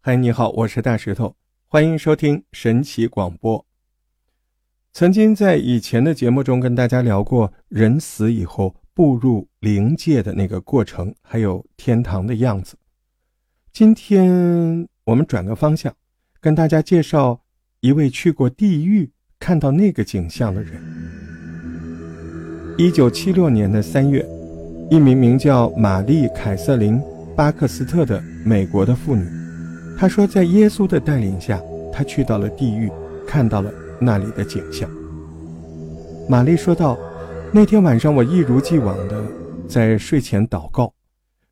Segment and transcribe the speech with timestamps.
[0.00, 1.34] 嗨，你好，我是大石头，
[1.66, 3.66] 欢迎收听神奇广播。
[4.92, 12.76] 曾经在以前的节目中跟大家聊过人死以后步入灵界的那个过程，还有天堂的样子。
[13.72, 15.92] 今天我们转个方向，
[16.40, 17.40] 跟大家介绍
[17.80, 19.10] 一位去过地狱
[19.40, 20.80] 看到那个景象的人。
[22.78, 24.24] 一九七六年的三月，
[24.92, 26.94] 一名名叫玛丽·凯瑟琳·
[27.34, 29.37] 巴克斯特的美国的妇女。
[30.00, 31.60] 他说，在耶稣的带领下，
[31.92, 32.88] 他去到了地狱，
[33.26, 34.88] 看到了那里的景象。
[36.28, 36.96] 玛丽说道
[37.52, 39.24] ：“那天晚上，我一如既往的
[39.68, 40.94] 在睡前祷告，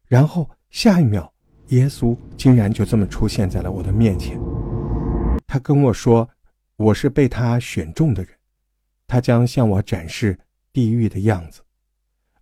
[0.07, 1.29] 然后下一秒，
[1.71, 4.39] 耶稣竟然就这么出现在了我的面前。
[5.49, 6.29] 他跟我说，
[6.77, 8.31] 我是被他选中的人，
[9.09, 10.39] 他将向我展示
[10.73, 11.63] 地狱的样子，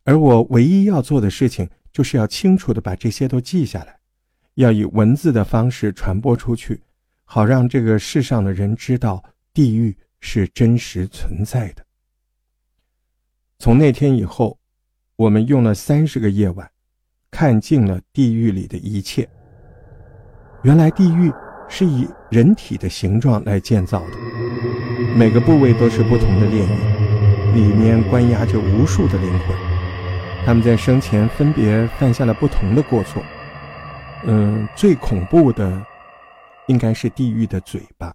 [0.05, 3.97] 而我唯一要做的事情，就是要清楚的把这些都记下来。”
[4.55, 6.81] 要以文字的方式传播出去，
[7.25, 9.23] 好让这个世上的人知道
[9.53, 11.85] 地狱是真实存在的。
[13.59, 14.59] 从那天以后，
[15.17, 16.71] 我们用了三十个夜晚，
[17.31, 19.29] 看尽了地狱里的一切。
[20.63, 21.33] 原来地狱
[21.69, 24.17] 是以人体的形状来建造的，
[25.17, 29.57] 每个部位都是不同的炼狱，里面关押着无数的灵魂，
[30.47, 33.23] 他们在生前分别犯下了不同的过错。
[34.27, 35.85] 嗯，最恐怖的
[36.67, 38.15] 应该是地狱的嘴巴，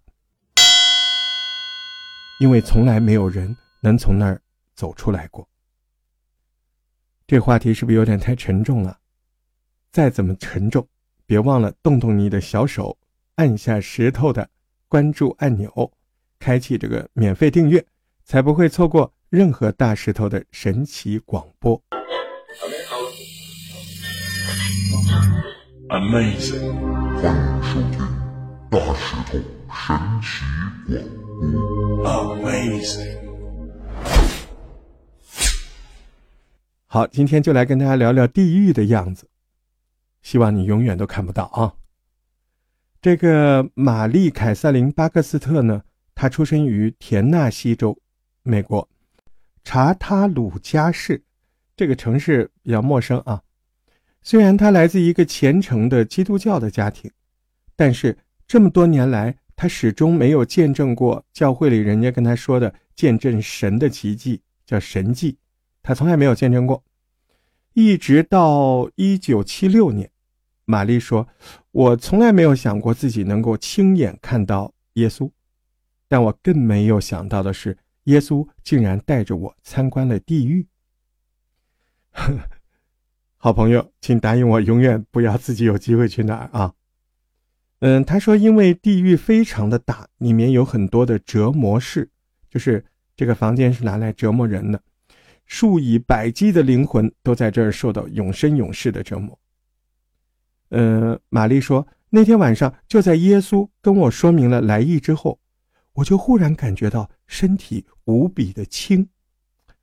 [2.39, 4.41] 因为从来没有人能从那儿
[4.73, 5.47] 走出来过。
[7.27, 8.97] 这话题是不是有点太沉重了？
[9.91, 10.87] 再怎么沉重，
[11.27, 12.97] 别忘了动动你的小手，
[13.35, 14.49] 按下石头的
[14.87, 15.91] 关注按钮，
[16.39, 17.85] 开启这个免费订阅，
[18.23, 21.79] 才不会错过任何大石头的神奇广播。
[25.89, 26.71] Amazing，
[27.19, 27.97] 欢迎收听
[28.69, 29.73] 大石头神奇广
[30.21, 31.01] 播。
[32.05, 33.17] Amazing，
[36.85, 39.27] 好，今天就来跟大家聊聊地狱的样子，
[40.21, 41.73] 希望你永远都看不到啊。
[43.01, 45.81] 这个玛丽·凯瑟琳·巴克斯特呢，
[46.13, 47.97] 她出生于田纳西州，
[48.43, 48.87] 美国
[49.63, 51.23] 查塔鲁加市，
[51.75, 53.41] 这个城市比较陌生啊。
[54.21, 57.09] 虽然他来自一个虔诚的基督教的家庭，
[57.75, 65.37] 但是这么多年来，他始终没有见证过教会里人家跟他说的见证神的奇迹，叫神迹，
[65.81, 66.83] 他从来没有见证过。
[67.73, 70.09] 一直到一九七六年，
[70.65, 71.27] 玛丽说
[71.71, 75.31] ：“我从来没有想过自己能够亲眼看到耶稣，
[76.07, 80.67] 但我更没有想到的是，耶稣竟然带着我参观了地狱。”
[83.41, 86.73] 好朋友，请答应我，永远不要自己有机会去那儿啊！
[87.79, 92.09] 嗯，他说，因为地狱非常的大，里面有很多的折磨室，
[92.49, 92.83] 就是
[93.15, 94.81] 这个房间是拿来折磨人的，
[95.45, 99.39] 数以百计的灵魂都在这儿受到永生永世的折磨。
[100.71, 105.39] 嗯，玛丽说，那天晚上就在耶稣跟我说明了来意之后，
[105.93, 109.07] 我就忽然感觉到身体无比的轻，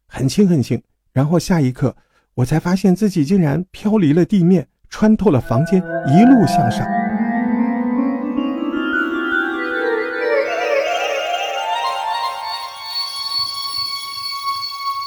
[0.07, 0.83] 很轻很轻，
[1.15, 1.97] 然后下一刻。
[2.37, 6.87] 我才发现自己竟然飘离了地面，穿透了房间，一路向上。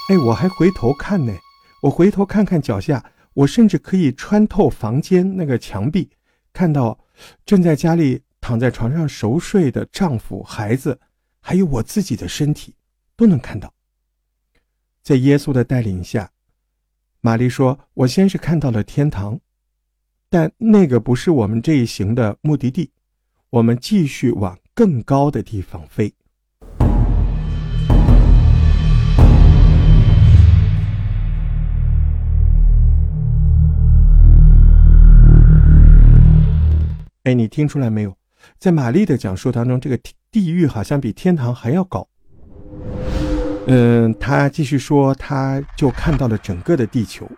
[0.10, 1.32] 哎，我还回头看呢，
[1.84, 6.10] 我回头看看脚下，我甚至可以穿透房间那个墙壁，
[6.52, 6.98] 看到
[7.46, 11.00] 正在家里躺在床上熟睡的丈夫、孩子，
[11.42, 12.74] 还有我自己的身体，
[13.16, 13.72] 都能看到。
[15.04, 16.32] 在耶稣的带领下。
[17.22, 19.42] 玛丽说：“我先是看到了天堂，
[20.30, 22.92] 但那个不是我们这一行的目的地。
[23.50, 26.14] 我们继续往更高的地方飞。”
[37.24, 38.18] 哎，你听出来没有？
[38.58, 40.00] 在玛丽的讲述当中，这个
[40.32, 42.09] 地狱好像比天堂还要高。
[43.72, 47.30] 嗯，他继续说，他就看到了整个的地球。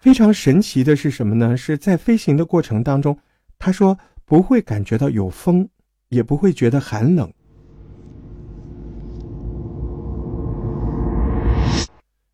[0.00, 1.54] 非常神奇的是什么呢？
[1.54, 3.18] 是在飞行的过程当中，
[3.58, 5.68] 他说不会感觉到有风，
[6.08, 7.30] 也不会觉得寒冷。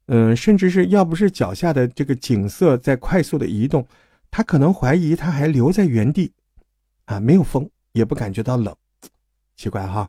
[0.07, 3.85] 嗯，甚至是要不是脚下的这个景色在快速的移动，
[4.31, 6.33] 他可能怀疑他还留在原地。
[7.07, 8.73] 啊，没有风，也不感觉到冷，
[9.57, 10.09] 奇怪哈。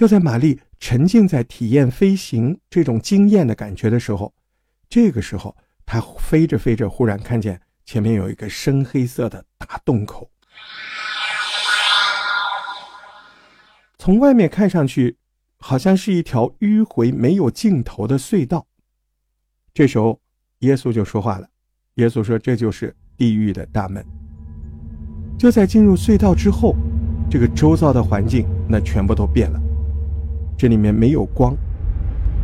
[0.00, 4.32] 就在玛丽沉浸在体验飞行这种惊艳的感觉的时候，
[4.88, 5.54] 这个时候
[5.84, 10.30] 她飞着飞着，忽然看见前面有一个深黑色的大洞口。
[13.98, 15.18] 从外面看上去，
[15.58, 18.66] 好像是一条迂回没有尽头的隧道。
[19.74, 20.18] 这时候，
[20.60, 21.46] 耶稣就说话了。
[21.96, 24.02] 耶稣说：“这就是地狱的大门。”
[25.38, 26.74] 就在进入隧道之后，
[27.30, 29.60] 这个周遭的环境那全部都变了。
[30.60, 31.56] 这里面没有光，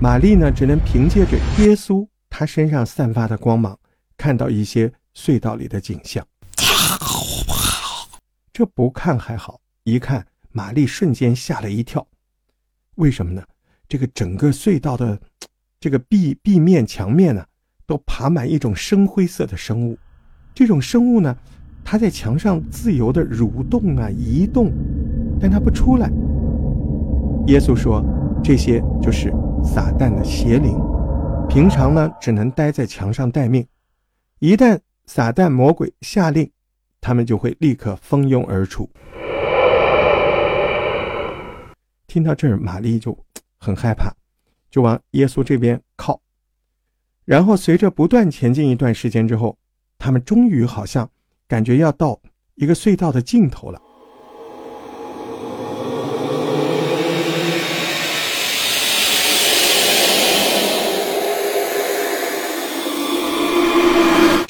[0.00, 3.78] 玛丽呢只能凭借着耶稣他身上散发的光芒，
[4.16, 6.26] 看到一些隧道里的景象。
[8.54, 10.26] 这不看还好，一看。
[10.50, 12.06] 玛丽瞬间吓了一跳，
[12.94, 13.42] 为什么呢？
[13.86, 15.20] 这个整个隧道的
[15.78, 17.44] 这个壁壁面墙面呢，
[17.84, 19.98] 都爬满一种深灰色的生物。
[20.54, 21.36] 这种生物呢，
[21.84, 24.72] 它在墙上自由的蠕动啊，移动，
[25.38, 26.10] 但它不出来。
[27.46, 28.04] 耶稣说，
[28.43, 29.32] 这些就是
[29.62, 30.76] 撒旦的邪灵，
[31.48, 33.64] 平常呢只能待在墙上待命，
[34.40, 36.50] 一旦撒旦魔鬼下令，
[37.00, 38.90] 他们就会立刻蜂拥而出。
[42.08, 43.16] 听到这儿，玛丽就
[43.58, 44.12] 很害怕，
[44.69, 46.20] 就往耶稣这边靠。
[47.25, 49.56] 然后随着不断前进一段时间之后，
[49.98, 51.08] 他们终于好像
[51.46, 52.19] 感觉要到
[52.56, 53.81] 一个隧道的尽头了。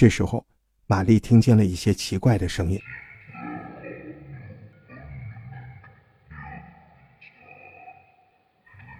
[0.06, 0.46] 这时候，
[0.86, 2.80] 玛丽听见了一些奇怪的声音。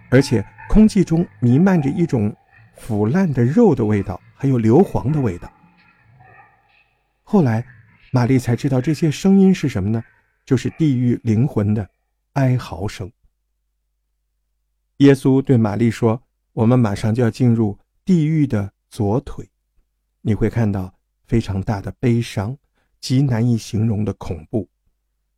[0.09, 2.35] 而且空气中弥漫着一种
[2.75, 5.49] 腐烂的肉的味道，还有硫磺的味道。
[7.23, 7.65] 后来，
[8.11, 10.03] 玛丽才知道这些声音是什么呢？
[10.43, 11.89] 就是地狱灵魂的
[12.33, 13.09] 哀嚎声。
[14.97, 16.21] 耶稣对玛丽说
[16.51, 19.49] ：“我们马上就要进入地狱的左腿，
[20.19, 20.93] 你会看到
[21.27, 22.57] 非常大的悲伤，
[22.99, 24.67] 极难以形容的恐怖。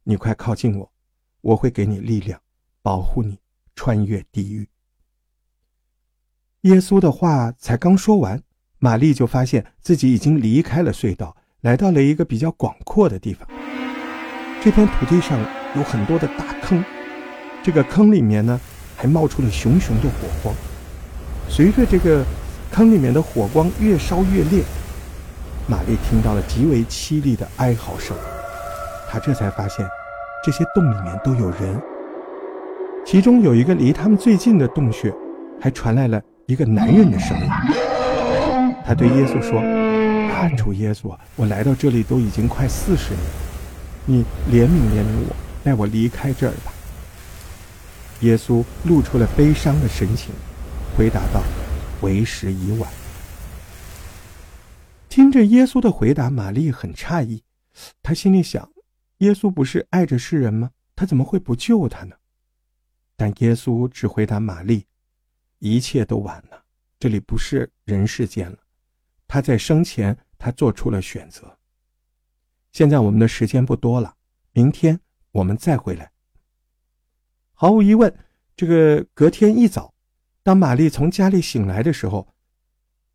[0.04, 0.92] 你快靠近我，
[1.42, 2.40] 我会给你力量，
[2.82, 3.38] 保护你。”
[3.76, 4.68] 穿越地狱。
[6.64, 8.44] 耶稣的话才刚说完，
[8.78, 13.48] 玛丽就发现自己已经离开了隧道，来到了一个比较广阔的地方。
[14.62, 15.40] 这片土地上
[15.78, 16.84] 有很多的大坑，
[17.64, 18.60] 这个坑里面呢
[18.98, 20.54] 还冒出了熊熊的火光。
[21.48, 22.26] 随着这个
[22.70, 24.62] 坑里面的火光越烧越烈，
[25.70, 28.18] 玛丽听到了极为凄厉的哀嚎声。
[29.08, 29.88] 她这才发现，
[30.44, 31.80] 这些洞里面都有人。
[33.06, 35.14] 其中有一个离他们最近的洞穴，
[35.62, 37.46] 还传来了一个男人的声音。
[38.84, 39.60] 他对耶稣说
[40.34, 43.22] ：“啊，主耶稣，我来到这里都已经快四十年，
[44.06, 46.74] 你怜悯怜悯我，带我离开这儿吧。”
[48.22, 50.34] 耶稣露出了悲伤的神情，
[50.98, 51.42] 回答道
[52.02, 52.90] ：“为时已晚。”
[55.30, 57.44] 听着耶稣的回答，玛丽很诧异，
[58.02, 58.68] 她心里想
[59.20, 60.72] ：“耶稣不是爱着世人吗？
[60.96, 62.16] 他怎么会不救他呢？”
[63.16, 64.88] 但耶稣只回答玛丽
[65.60, 66.64] ：“一切都晚了，
[67.00, 68.58] 这里不是人世间了。
[69.28, 71.60] 他在生前，他做出了选择。
[72.72, 74.16] 现在我们的时间不多了，
[74.54, 75.00] 明天
[75.30, 76.12] 我们再回来。”
[77.54, 78.12] 毫无疑问，
[78.56, 79.94] 这个隔天一早，
[80.42, 82.34] 当玛丽从家里醒来的时候，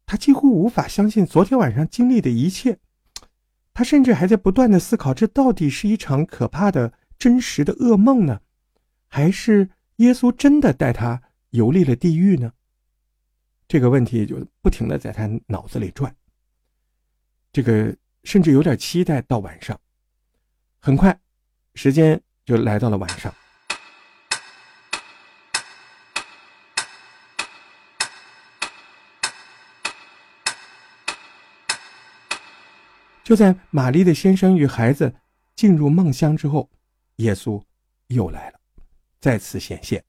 [0.06, 2.78] 他几乎无法相信昨天晚上经历的一切。
[3.72, 8.40] 他甚至还在不断的思考：这到底是一场可怕的、真实的噩梦呢，
[9.08, 9.70] 还是？
[9.98, 12.52] 耶稣真的带他游历了地狱呢？
[13.68, 16.12] 这个问题就不停的在他脑子里转。
[17.52, 19.80] 这个甚至有点期待到晚上。
[20.80, 21.16] 很快，
[21.76, 23.32] 时间就来到了晚上。
[33.24, 35.12] 就在玛丽的先生与孩子
[35.56, 36.68] 进入梦乡之后，
[37.16, 37.60] 耶稣
[38.08, 38.60] 又来了。
[39.18, 40.04] 再次显现，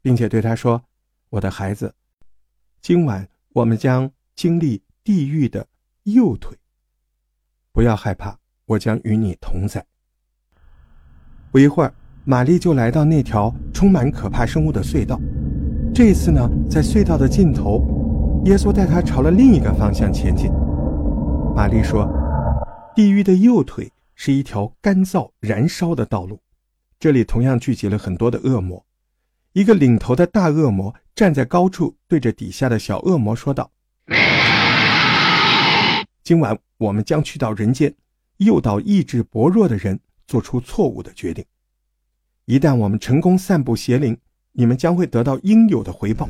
[0.00, 0.80] 并且对他说
[1.28, 1.92] ：“我的孩子，
[2.80, 5.66] 今晚我们将经历地狱的
[6.04, 6.56] 右腿。
[7.72, 9.84] 不要害怕，我将与你同在。”
[11.50, 11.92] 不一会儿，
[12.24, 15.20] 玛丽就来到那条充满可怕生物的隧道。
[15.92, 17.82] 这一次呢，在隧道的尽头，
[18.44, 20.52] 耶稣带她朝了另一个方向前进。
[21.56, 22.06] 玛丽说
[22.94, 26.40] ：“地狱的右腿是一条干燥燃烧的道路。”
[27.00, 28.84] 这里同样聚集了很多的恶魔，
[29.54, 33.72] 一个领头的大恶魔站在高处，对着底下的小恶魔说道
[36.22, 37.92] ：“今晚我们将去到人间，
[38.36, 41.44] 诱导意志薄弱的人做出错误的决定。
[42.44, 44.16] 一旦我们成功散布邪灵，
[44.52, 46.28] 你们将会得到应有的回报。”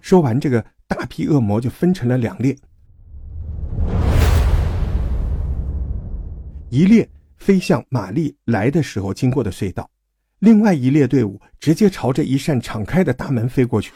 [0.00, 2.54] 说完，这个大批恶魔就分成了两列。
[6.68, 7.08] 一列
[7.38, 9.90] 飞向玛丽来的时候经过的隧道，
[10.40, 13.90] 另外一列队伍直接朝着一扇敞开的大门飞过去。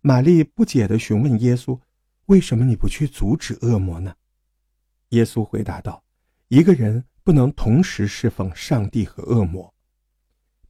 [0.00, 1.76] 玛丽不解地询问耶稣
[2.26, 4.14] ：“为什么你不去阻止恶魔呢？”
[5.10, 6.04] 耶稣回答道
[6.46, 9.74] ：“一个人不能同时侍奉上帝和恶魔。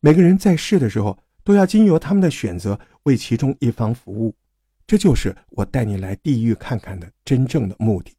[0.01, 4.35] 每个人在世的时候，都要经由他们的选择为其中一方服务。
[4.87, 8.15] 这就是我带你来地狱看看的真正的目的。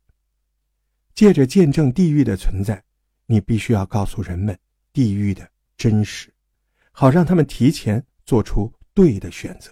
[1.14, 2.84] 借着见证地狱的存在，
[3.28, 4.58] 你必须要告诉人们
[4.92, 6.34] 地狱的真实，
[6.92, 9.72] 好让他们提前做出对的选择。”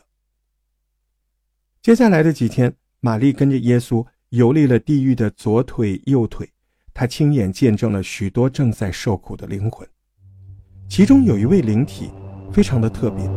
[1.81, 6.47] 接下来的几天，玛丽跟着耶稣游历了地狱的左腿、右腿，
[6.93, 9.87] 她亲眼见证了许多正在受苦的灵魂。
[10.87, 12.11] 其中有一位灵体，
[12.51, 13.29] 非常的特别，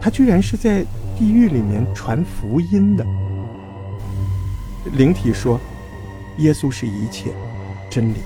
[0.00, 0.84] 他居然是在
[1.18, 3.04] 地狱里面传福音的。
[4.92, 5.60] 灵体说
[6.38, 7.32] ：“耶稣是一切
[7.90, 8.18] 真理，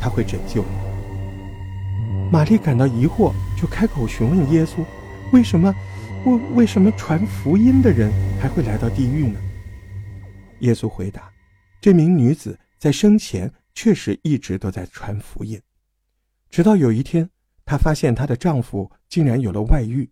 [0.00, 0.68] 他会拯救你。”
[2.32, 4.84] 玛丽感到疑惑，就开口询问耶稣
[5.32, 5.74] ：“为什么？”
[6.24, 9.40] 为为什么传福音的人还会来到地狱呢？
[10.60, 11.28] 耶稣回答
[11.82, 15.60] ：“这名女子在生前确实一直都在传福音，
[16.48, 17.28] 直到有一天，
[17.64, 20.10] 她发现她的丈夫竟然有了外遇，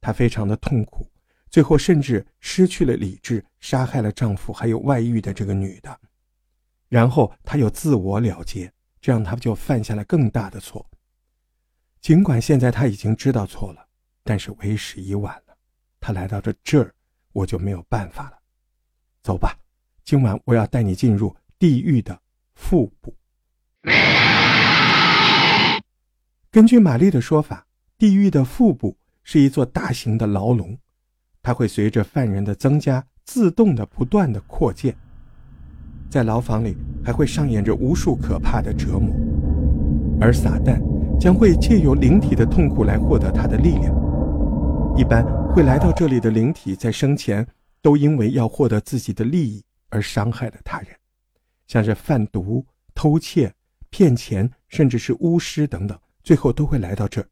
[0.00, 1.06] 她非常的痛苦，
[1.50, 6.00] 最后甚至失去了理智，杀害了丈夫还有外遇的这个女的。
[6.88, 10.86] 然后她又自我了结，这样她就犯下了更大的错。
[12.00, 13.86] 尽管现在她已经知道错了。”
[14.24, 15.56] 但是为时已晚了，
[15.98, 16.94] 她来到这这儿，
[17.32, 18.38] 我就没有办法了。
[19.20, 19.58] 走吧，
[20.04, 22.16] 今晚我要带你进入地狱的
[22.54, 23.12] 腹部。
[26.52, 27.66] 根据玛丽的说法，
[27.96, 28.94] 地狱的腹部
[29.24, 30.76] 是一座大型的牢笼，
[31.42, 34.94] 它会随着犯人的增加，自动的不断的扩建。
[36.10, 39.16] 在牢房里，还会上演着无数可怕的折磨，
[40.20, 40.78] 而撒旦
[41.18, 43.94] 将会借由灵体的痛苦来获得他的力量。
[44.94, 47.46] 一般会来到这里的灵体，在生前
[47.80, 50.88] 都因为要获得自己的利益而伤害了他人，
[51.66, 52.62] 像是贩毒、
[52.94, 53.50] 偷窃、
[53.88, 57.26] 骗钱，甚至是巫师等等，最后都会来到这。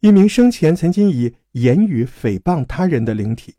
[0.00, 3.54] 一名生前曾经以言语诽谤他人的灵体，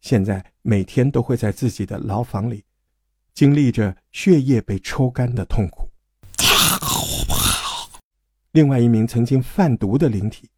[0.00, 2.64] 现在每天都会在自己的牢房里，
[3.34, 5.88] 经历着血液被抽干的痛苦。
[8.52, 10.48] 另外一名曾经贩毒的灵体，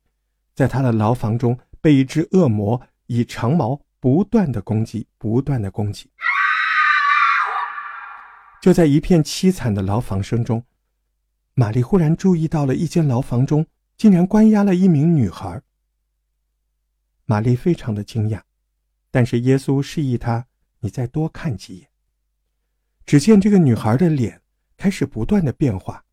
[0.55, 6.11] 在他的牢房中被一只恶魔以长矛不断的攻击，不断的攻击。
[8.61, 10.64] 就在一片凄惨的牢房声中，
[11.55, 15.62] 玛丽忽然注意到了一间牢房中竟然关押了一名女孩。
[17.25, 18.43] 玛丽非常的惊讶，
[19.11, 20.47] 但是耶稣示意她
[20.81, 21.88] ：“你再多看几眼。”
[23.07, 24.43] 只见这个女孩的脸
[24.76, 26.05] 开始不断的变化，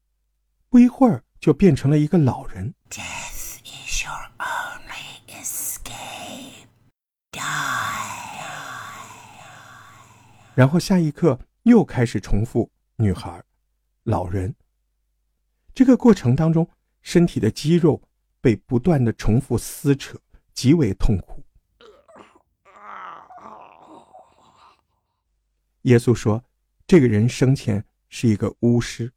[0.69, 1.23] 不一会儿。
[1.39, 2.73] 就变成了一个老人。
[2.89, 6.65] Death is your only escape.
[7.31, 7.39] Die.
[10.55, 13.43] 然后下一刻又开始重复女孩、
[14.03, 14.55] 老人。
[15.73, 16.67] 这个过程当中，
[17.01, 18.01] 身体的肌肉
[18.39, 20.17] 被不断的重复撕扯，
[20.53, 21.43] 极为痛苦。
[25.81, 26.43] 耶稣说
[26.87, 29.11] ：“这个人生前是一个巫师，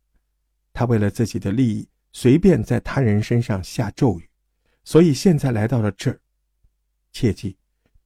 [0.73, 4.29] 他为了自己的利益。”随便在他人身上下咒语，
[4.83, 6.21] 所以现在来到了这儿。
[7.13, 7.57] 切记，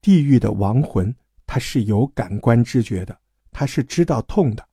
[0.03, 3.19] 地狱的亡魂他是有感官知觉的，
[3.54, 4.68] 他是知道痛的。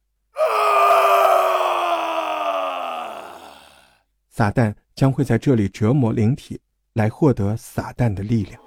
[4.27, 6.59] 撒旦将会在这里折磨灵体，
[6.93, 8.59] 来获得撒旦的力量。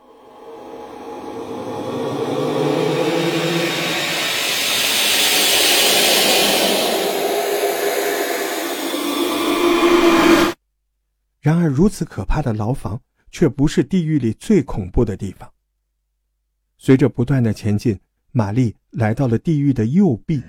[11.41, 15.51] 然而，如此可怕的牢房却不是地狱里最恐怖的地方。
[16.79, 17.99] 随着不断的前进，
[18.37, 20.43] 玛丽来到了地狱的右臂。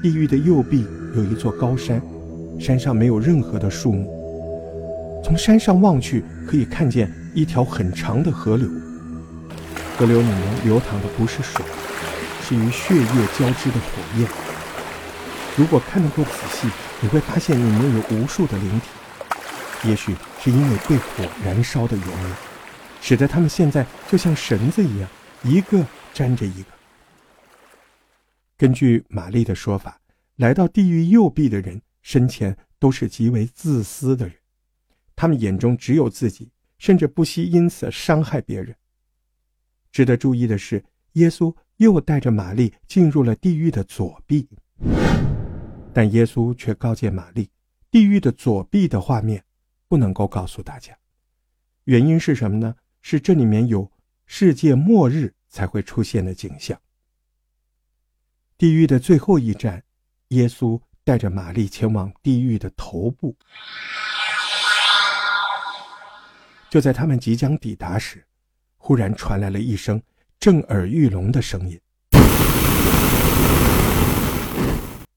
[0.00, 2.00] 地狱的右臂有一座高山，
[2.60, 4.08] 山上没有任何的树木。
[5.24, 8.68] 从山上望去，可以看见一条很长的河流。
[9.98, 11.64] 河流里面流淌的不是水，
[12.44, 14.28] 是与血液交织的火焰。
[15.56, 16.68] 如果看得够仔细，
[17.00, 19.88] 你会发现里面有无数的灵体。
[19.88, 22.34] 也许是因为被火燃烧的原因，
[23.00, 25.08] 使得他们现在就像绳子一样，
[25.42, 26.68] 一个粘着一个。
[28.62, 30.00] 根据玛丽的说法，
[30.36, 34.36] 来到地狱右臂的人生前都是极为自私的人，
[35.16, 38.72] 他们眼中只有自己，甚至不惜因此伤害别人。
[39.90, 44.48] 值得注意的是，耶稣又带着玛丽进入了地狱的左臂，
[45.92, 47.50] 但耶稣却告诫玛丽，
[47.90, 49.42] 地狱的左臂的画面
[49.88, 50.96] 不能够告诉大家。
[51.86, 52.76] 原因是什么呢？
[53.00, 53.90] 是这里面有
[54.24, 56.80] 世界末日才会出现的景象。
[58.58, 59.82] 地狱的最后一站，
[60.28, 63.36] 耶稣带着玛丽前往地狱的头部。
[66.70, 68.24] 就在他们即将抵达时，
[68.76, 70.00] 忽然传来了一声
[70.38, 71.80] 震耳欲聋的声音。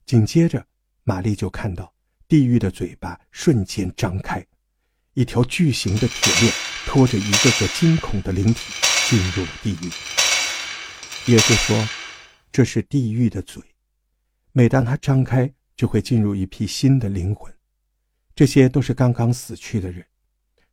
[0.06, 0.66] 紧接着，
[1.04, 1.94] 玛丽就看到
[2.28, 4.44] 地狱的嘴巴瞬间张开，
[5.14, 6.54] 一条巨型的铁链
[6.88, 8.74] 拖着一个个惊恐的灵体
[9.08, 11.32] 进入了地狱。
[11.32, 12.05] 耶稣说。
[12.56, 13.62] 这是地狱的嘴，
[14.54, 17.54] 每当它张开，就会进入一批新的灵魂。
[18.34, 20.06] 这些都是刚刚死去的人，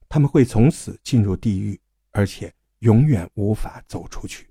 [0.09, 1.81] 他们会从此进入地狱，
[2.13, 4.47] 而且永远无法走出去。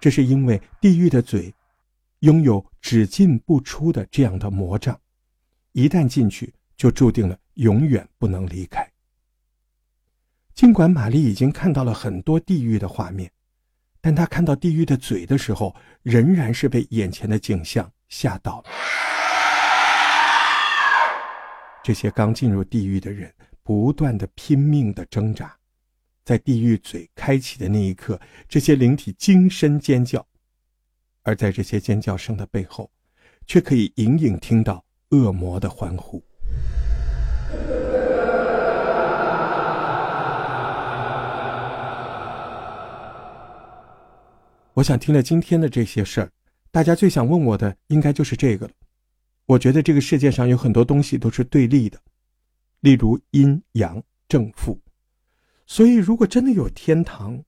[0.00, 1.54] 这是因为地狱的嘴
[2.20, 4.98] 拥有只进不出的这样的魔障，
[5.72, 8.90] 一旦进去，就注定了永远不能离开。
[10.54, 13.28] 尽管玛丽已经看到了很多地狱的画面，
[14.00, 18.64] 但她看到地狱的嘴的时候，仍然是被眼前的景象吓到了。
[21.82, 23.34] 这些刚进入地狱的人
[23.64, 25.54] 不断的拼命的挣扎，
[26.24, 28.18] 在地狱嘴开启的那一刻，
[28.48, 30.24] 这些灵体惊声尖叫，
[31.22, 32.88] 而在这些尖叫声的背后，
[33.44, 36.24] 却可以隐隐听到恶魔的欢呼。
[44.74, 46.30] 我想听了今天的这些事儿，
[46.70, 48.72] 大家最想问我的应该就是这个了。
[49.46, 52.00] 我觉得这个世界上有很多东西都是对立的，
[52.80, 54.80] 例如阴阳正负。
[55.66, 57.42] 所以，如果真的有天堂，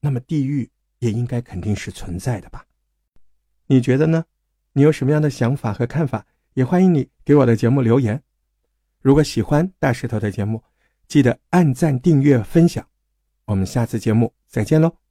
[0.00, 2.64] 那么地狱也应该肯定是存在的吧？
[3.66, 4.24] 你觉得呢？
[4.72, 6.26] 你有什么样的想法和看法？
[6.54, 8.22] 也欢迎你给我的节目留言。
[9.00, 10.62] 如果喜欢大石头的节目，
[11.06, 12.86] 记得按赞、订阅、分享。
[13.44, 15.01] 我们下次节目再见喽！